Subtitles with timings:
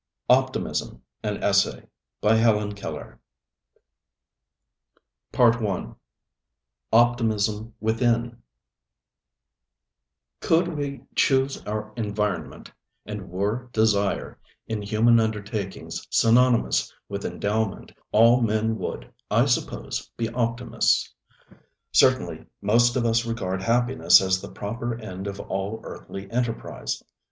[0.31, 2.73] Optimism Within
[5.31, 5.93] Part i
[6.91, 8.37] Optimism Within
[10.39, 12.71] Could we choose our environment,
[13.05, 20.29] and were desire in human undertakings synonymous with endowment, all men would, I suppose, be
[20.29, 21.13] optimists.
[21.91, 27.03] Certainly most of us regard happiness as the proper end of all earthly enterprise.